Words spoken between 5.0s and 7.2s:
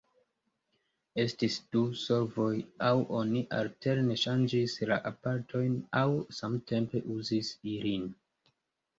aparatojn, aŭ samtempe